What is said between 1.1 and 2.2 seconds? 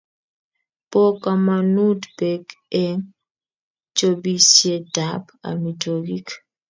komonut